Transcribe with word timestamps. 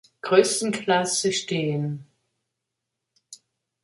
Größenklasse 0.23 1.31
stehen. 1.31 2.07